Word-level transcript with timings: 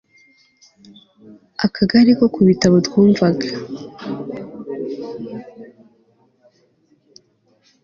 akagare 1.65 2.11
ko 2.19 2.25
ku 2.33 2.37
ibitabo 2.43 2.77
twumvaga 2.87 3.47